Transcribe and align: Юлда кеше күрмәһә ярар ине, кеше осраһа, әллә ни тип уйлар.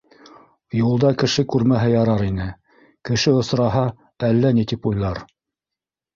Юлда 0.77 1.11
кеше 1.23 1.45
күрмәһә 1.55 1.91
ярар 1.91 2.23
ине, 2.29 2.47
кеше 3.11 3.35
осраһа, 3.43 3.85
әллә 4.31 4.53
ни 4.61 4.67
тип 4.75 4.91
уйлар. 4.95 5.23